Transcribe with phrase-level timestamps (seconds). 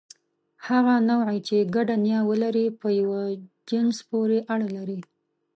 [0.67, 3.21] هغه نوعې، چې ګډه نیا ولري، په یوه
[3.69, 4.99] جنس پورې اړه لري.